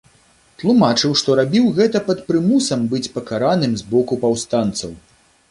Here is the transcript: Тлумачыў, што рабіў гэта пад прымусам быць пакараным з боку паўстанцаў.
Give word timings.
Тлумачыў, 0.61 1.11
што 1.21 1.35
рабіў 1.39 1.67
гэта 1.81 2.01
пад 2.07 2.23
прымусам 2.31 2.89
быць 2.95 3.03
пакараным 3.19 3.77
з 3.83 3.87
боку 3.93 4.13
паўстанцаў. 4.27 4.91